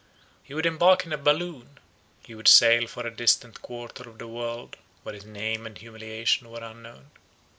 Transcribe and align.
He 0.41 0.55
would 0.55 0.65
embark 0.65 1.05
in 1.05 1.13
a 1.13 1.15
balloon; 1.19 1.77
he 2.25 2.33
would 2.33 2.47
sail 2.47 2.87
for 2.87 3.05
a 3.05 3.15
distant 3.15 3.61
quarter 3.61 4.09
of 4.09 4.17
the 4.17 4.27
world, 4.27 4.77
where 5.03 5.13
his 5.13 5.25
name 5.25 5.67
and 5.67 5.77
humiliation 5.77 6.49
were 6.49 6.63
unknown. 6.63 7.11